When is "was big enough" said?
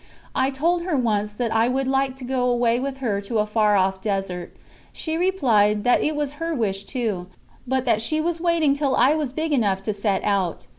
9.13-9.83